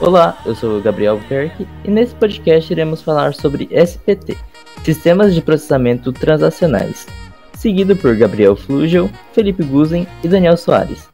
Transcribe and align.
Olá, 0.00 0.40
eu 0.46 0.54
sou 0.54 0.78
o 0.78 0.80
Gabriel 0.80 1.14
Albuquerque 1.14 1.66
e 1.84 1.90
nesse 1.90 2.14
podcast 2.14 2.72
iremos 2.72 3.02
falar 3.02 3.34
sobre 3.34 3.68
SPT, 3.72 4.36
Sistemas 4.84 5.34
de 5.34 5.42
Processamento 5.42 6.12
Transacionais, 6.12 7.04
seguido 7.54 7.96
por 7.96 8.16
Gabriel 8.16 8.54
Flugel, 8.54 9.10
Felipe 9.32 9.64
Guzen 9.64 10.06
e 10.22 10.28
Daniel 10.28 10.56
Soares. 10.56 11.08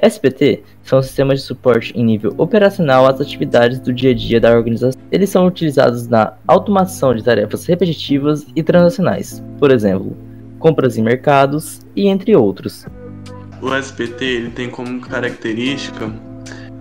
SPT 0.00 0.62
são 0.84 1.02
sistemas 1.02 1.40
de 1.40 1.46
suporte 1.46 1.92
em 1.96 2.04
nível 2.04 2.32
operacional 2.38 3.06
às 3.06 3.20
atividades 3.20 3.80
do 3.80 3.92
dia 3.92 4.12
a 4.12 4.14
dia 4.14 4.40
da 4.40 4.54
organização. 4.54 5.00
Eles 5.10 5.30
são 5.30 5.46
utilizados 5.46 6.06
na 6.06 6.34
automação 6.46 7.12
de 7.12 7.24
tarefas 7.24 7.66
repetitivas 7.66 8.46
e 8.54 8.62
transacionais, 8.62 9.42
por 9.58 9.72
exemplo, 9.72 10.16
compras 10.60 10.96
em 10.96 11.02
mercados 11.02 11.80
e 11.96 12.06
entre 12.06 12.36
outros. 12.36 12.86
O 13.64 13.74
SPT 13.74 14.22
ele 14.22 14.50
tem 14.50 14.68
como 14.68 15.00
característica 15.00 16.12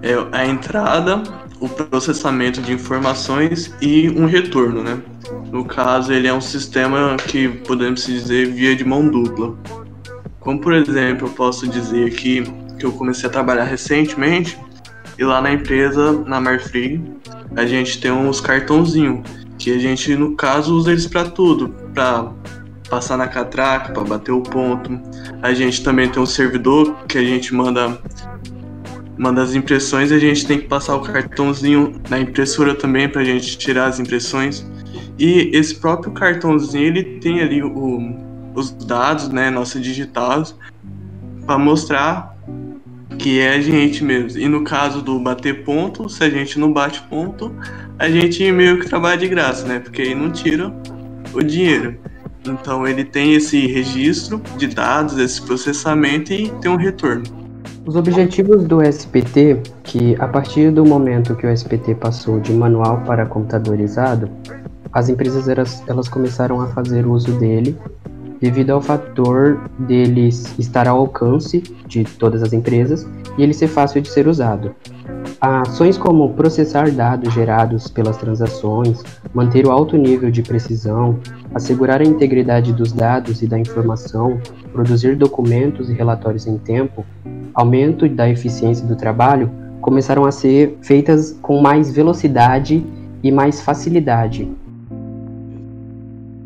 é 0.02 0.16
a 0.34 0.46
entrada, 0.46 1.24
o 1.62 1.70
processamento 1.70 2.62
de 2.62 2.74
informações 2.74 3.74
e 3.82 4.10
um 4.10 4.26
retorno, 4.26 4.84
né? 4.84 5.02
No 5.50 5.64
caso, 5.64 6.12
ele 6.12 6.28
é 6.28 6.34
um 6.34 6.42
sistema 6.42 7.16
que 7.16 7.48
podemos 7.48 8.06
dizer 8.06 8.48
via 8.48 8.76
de 8.76 8.84
mão 8.84 9.08
dupla. 9.08 9.56
Como 10.42 10.60
por 10.60 10.74
exemplo, 10.74 11.30
eu 11.30 11.32
posso 11.32 11.66
dizer 11.70 12.14
que 12.16 12.44
que 12.78 12.86
eu 12.86 12.92
comecei 12.92 13.30
a 13.30 13.32
trabalhar 13.32 13.64
recentemente 13.64 14.60
e 15.18 15.24
lá 15.24 15.42
na 15.42 15.54
empresa, 15.54 16.12
na 16.26 16.42
Marfrig, 16.42 17.02
a 17.56 17.66
gente 17.66 18.02
tem 18.02 18.12
uns 18.12 18.42
cartãozinhos 18.42 19.26
que 19.58 19.72
a 19.72 19.80
gente 19.80 20.14
no 20.18 20.36
caso 20.36 20.76
usa 20.76 20.92
eles 20.92 21.08
para 21.08 21.30
tudo, 21.30 21.70
para 21.94 22.30
passar 22.90 23.18
na 23.18 23.28
catraca, 23.28 23.94
para 23.94 24.04
bater 24.04 24.32
o 24.32 24.42
ponto. 24.42 25.00
A 25.42 25.54
gente 25.54 25.84
também 25.84 26.10
tem 26.10 26.22
um 26.22 26.26
servidor 26.26 27.06
que 27.08 27.18
a 27.18 27.24
gente 27.24 27.54
manda 27.54 28.00
manda 29.16 29.44
as 29.44 29.54
impressões 29.54 30.10
e 30.10 30.16
a 30.16 30.20
gente 30.20 30.46
tem 30.46 30.60
que 30.60 30.68
passar 30.68 30.96
o 30.96 31.02
cartãozinho 31.02 32.02
na 32.10 32.20
impressora 32.20 32.74
também 32.74 33.08
para 33.08 33.22
a 33.22 33.24
gente 33.24 33.58
tirar 33.58 33.86
as 33.86 34.00
impressões. 34.00 34.66
E 35.20 35.52
esse 35.54 35.76
próprio 35.76 36.12
cartãozinho 36.12 36.88
ele 36.88 37.04
tem 37.20 37.40
ali 37.40 37.62
o, 37.62 38.16
os 38.56 38.72
dados, 38.72 39.30
né, 39.30 39.50
nossos 39.50 39.82
digitados, 39.82 40.56
para 41.46 41.58
mostrar 41.60 42.36
que 43.20 43.40
é 43.40 43.56
a 43.56 43.62
gente 43.62 44.04
mesmo. 44.04 44.40
E 44.40 44.48
no 44.48 44.64
caso 44.64 45.02
do 45.02 45.20
bater 45.20 45.64
ponto, 45.64 46.10
se 46.10 46.24
a 46.24 46.30
gente 46.30 46.60
não 46.60 46.72
bate 46.72 47.02
ponto, 47.04 47.56
a 48.00 48.10
gente 48.10 48.52
meio 48.52 48.80
que 48.80 48.90
trabalha 48.90 49.18
de 49.18 49.28
graça, 49.28 49.68
né? 49.68 49.80
Porque 49.80 50.02
aí 50.02 50.16
não 50.16 50.32
tira 50.32 50.74
o 51.34 51.42
dinheiro. 51.42 51.98
Então 52.46 52.88
ele 52.88 53.06
tem 53.06 53.36
esse 53.36 53.68
registro 53.68 54.42
de 54.58 54.68
dados, 54.68 55.18
esse 55.18 55.42
processamento 55.42 56.34
e 56.34 56.50
tem 56.62 56.70
um 56.70 56.76
retorno. 56.76 57.24
Os 57.86 57.96
objetivos 57.96 58.64
do 58.64 58.82
SPT, 58.82 59.62
que 59.84 60.16
a 60.20 60.28
partir 60.28 60.72
do 60.72 60.86
momento 60.86 61.36
que 61.36 61.46
o 61.46 61.52
SPT 61.52 61.96
passou 61.96 62.40
de 62.40 62.54
manual 62.54 63.02
para 63.06 63.26
computadorizado, 63.26 64.30
as 64.94 65.10
empresas 65.10 65.48
elas, 65.48 65.84
elas 65.88 66.08
começaram 66.08 66.62
a 66.62 66.68
fazer 66.68 67.06
uso 67.06 67.32
dele 67.40 67.78
devido 68.40 68.72
ao 68.72 68.82
fator 68.82 69.60
dele 69.80 70.28
estar 70.60 70.88
ao 70.88 70.98
alcance 70.98 71.62
de 71.88 72.04
todas 72.04 72.44
as 72.44 72.52
empresas 72.52 73.08
e 73.38 73.44
ele 73.44 73.54
ser 73.54 73.68
fácil 73.68 74.02
de 74.02 74.10
ser 74.10 74.28
usado. 74.28 74.76
Ações 75.46 75.98
como 75.98 76.34
processar 76.36 76.90
dados 76.90 77.34
gerados 77.34 77.90
pelas 77.90 78.16
transações, 78.16 79.04
manter 79.34 79.68
o 79.68 79.72
alto 79.72 79.98
nível 79.98 80.32
de 80.32 80.42
precisão, 80.42 81.20
assegurar 81.54 82.00
a 82.00 82.06
integridade 82.06 82.72
dos 82.72 82.94
dados 82.94 83.42
e 83.42 83.46
da 83.46 83.60
informação, 83.60 84.40
produzir 84.72 85.18
documentos 85.18 85.90
e 85.90 85.94
relatórios 85.94 86.48
em 86.48 86.58
tempo, 86.58 87.06
aumento 87.54 88.08
da 88.08 88.30
eficiência 88.30 88.88
do 88.88 88.96
trabalho, 88.96 89.52
começaram 89.82 90.24
a 90.24 90.32
ser 90.32 90.78
feitas 90.82 91.38
com 91.42 91.60
mais 91.60 91.92
velocidade 91.92 92.82
e 93.22 93.30
mais 93.30 93.60
facilidade. 93.60 94.50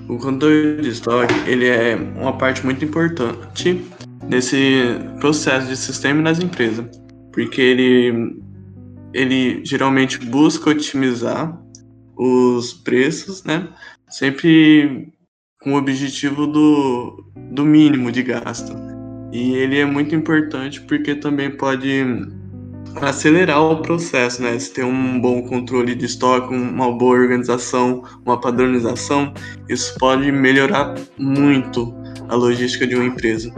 O 0.09 0.17
controle 0.17 0.81
de 0.81 0.89
estoque 0.89 1.35
ele 1.45 1.67
é 1.67 1.95
uma 2.19 2.33
parte 2.33 2.65
muito 2.65 2.83
importante 2.83 3.79
nesse 4.27 4.99
processo 5.19 5.67
de 5.67 5.77
sistema 5.77 6.19
nas 6.19 6.39
empresas, 6.39 6.83
porque 7.31 7.61
ele 7.61 8.46
ele 9.13 9.63
geralmente 9.65 10.19
busca 10.19 10.69
otimizar 10.69 11.59
os 12.15 12.73
preços, 12.73 13.43
né? 13.43 13.69
Sempre 14.09 15.13
com 15.61 15.73
o 15.73 15.77
objetivo 15.77 16.47
do, 16.47 17.23
do 17.51 17.65
mínimo 17.65 18.11
de 18.11 18.23
gasto. 18.23 18.73
E 19.31 19.53
ele 19.55 19.77
é 19.77 19.85
muito 19.85 20.15
importante 20.15 20.81
porque 20.81 21.15
também 21.15 21.51
pode 21.51 22.05
acelerar 22.95 23.61
o 23.61 23.81
processo, 23.81 24.41
né? 24.41 24.57
Se 24.57 24.73
tem 24.73 24.83
um 24.83 25.19
bom 25.19 25.43
controle 25.43 25.93
de 25.93 26.05
estoque, 26.05 26.53
uma 26.53 26.91
boa 26.91 27.17
organização, 27.17 28.03
uma 28.25 28.39
padronização, 28.39 29.33
isso 29.69 29.95
pode 29.99 30.31
melhorar 30.31 30.95
muito 31.17 31.93
a 32.29 32.35
logística 32.35 32.87
de 32.87 32.95
uma 32.95 33.05
empresa 33.05 33.53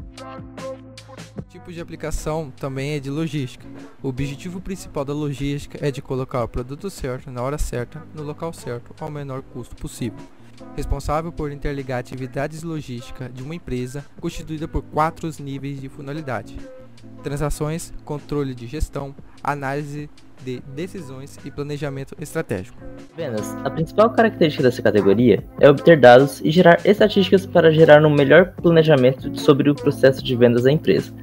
tipo 1.70 1.74
de 1.74 1.82
aplicação 1.82 2.52
também 2.60 2.96
é 2.96 3.00
de 3.00 3.10
logística. 3.10 3.66
O 4.02 4.08
objetivo 4.08 4.60
principal 4.60 5.06
da 5.06 5.14
logística 5.14 5.78
é 5.86 5.92
de 5.92 6.02
colocar 6.02 6.44
o 6.44 6.48
produto 6.48 6.90
certo 6.90 7.30
na 7.30 7.42
hora 7.42 7.58
certa, 7.58 8.02
no 8.16 8.24
local 8.24 8.52
certo, 8.52 8.94
ao 9.00 9.12
menor 9.12 9.42
custo 9.42 9.76
possível. 9.76 10.20
Responsável 10.76 11.32
por 11.32 11.52
interligar 11.52 12.00
atividades 12.00 12.64
logísticas 12.64 13.32
de 13.34 13.44
uma 13.44 13.56
empresa 13.56 14.04
constituída 14.20 14.68
por 14.68 14.82
quatro 14.82 15.30
níveis 15.40 15.80
de 15.80 15.90
funcionalidade: 15.90 16.58
transações, 17.24 17.94
controle 18.04 18.56
de 18.56 18.66
gestão, 18.66 19.16
análise 19.44 20.10
de 20.44 20.62
decisões 20.74 21.38
e 21.46 21.52
planejamento 21.52 22.16
estratégico. 22.20 22.78
Vendas. 23.16 23.54
A 23.64 23.70
principal 23.70 24.10
característica 24.10 24.64
dessa 24.64 24.82
categoria 24.82 25.44
é 25.60 25.70
obter 25.70 26.00
dados 26.00 26.42
e 26.44 26.50
gerar 26.50 26.80
estatísticas 26.86 27.46
para 27.46 27.72
gerar 27.72 28.04
um 28.04 28.14
melhor 28.14 28.54
planejamento 28.54 29.38
sobre 29.40 29.70
o 29.70 29.76
processo 29.76 30.24
de 30.24 30.36
vendas 30.36 30.64
da 30.64 30.72
empresa. 30.72 31.14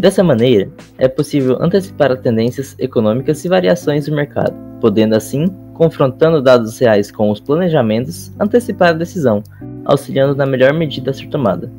Dessa 0.00 0.24
maneira, 0.24 0.70
é 0.96 1.08
possível 1.08 1.58
antecipar 1.60 2.10
as 2.10 2.20
tendências 2.20 2.74
econômicas 2.78 3.44
e 3.44 3.48
variações 3.50 4.06
do 4.06 4.16
mercado, 4.16 4.54
podendo 4.80 5.14
assim, 5.14 5.46
confrontando 5.74 6.40
dados 6.40 6.78
reais 6.78 7.10
com 7.10 7.30
os 7.30 7.38
planejamentos, 7.38 8.32
antecipar 8.40 8.88
a 8.88 8.94
decisão, 8.94 9.42
auxiliando 9.84 10.34
na 10.34 10.46
melhor 10.46 10.72
medida 10.72 11.10
a 11.10 11.14
ser 11.14 11.28
tomada. 11.28 11.70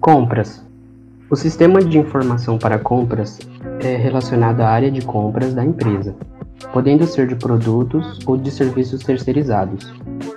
Compras. 0.00 0.64
O 1.28 1.34
sistema 1.34 1.82
de 1.82 1.98
informação 1.98 2.56
para 2.56 2.78
compras 2.78 3.40
é 3.80 3.96
relacionado 3.96 4.60
à 4.60 4.68
área 4.68 4.90
de 4.90 5.00
compras 5.00 5.54
da 5.54 5.64
empresa, 5.64 6.14
podendo 6.72 7.04
ser 7.04 7.26
de 7.26 7.34
produtos 7.34 8.20
ou 8.24 8.36
de 8.36 8.52
serviços 8.52 9.02
terceirizados. 9.02 9.92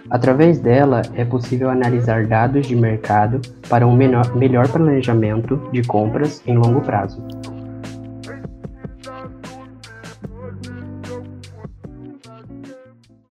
Através 0.10 0.60
dela, 0.60 1.02
é 1.16 1.26
possível 1.26 1.70
analisar 1.70 2.28
dados 2.28 2.68
de 2.68 2.76
mercado 2.76 3.42
para 3.68 3.88
um 3.88 3.96
menor, 3.96 4.36
melhor 4.36 4.68
planejamento 4.68 5.70
de 5.72 5.82
compras 5.84 6.42
em 6.46 6.56
longo 6.56 6.82
prazo. 6.82 7.24